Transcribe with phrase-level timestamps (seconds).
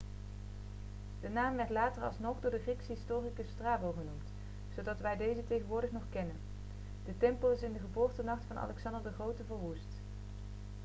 [1.21, 4.31] de naam werd later alsnog door de griekse historicus strabo genoemd
[4.75, 6.35] zodat wij deze tegenwoordig nog kennen
[7.05, 9.99] de tempel is in de geboortenacht van alexander de grote verwoest